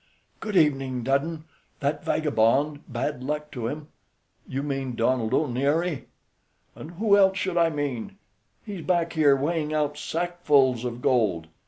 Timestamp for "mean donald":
4.63-5.31